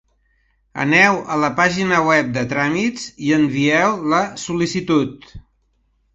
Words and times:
Aneu 0.85 1.19
a 1.35 1.37
la 1.41 1.51
pàgina 1.59 1.99
web 2.07 2.31
de 2.39 2.45
"Tràmits" 2.55 3.05
i 3.27 3.31
envieu 3.37 3.95
la 4.17 4.25
sol·licitud. 4.47 5.31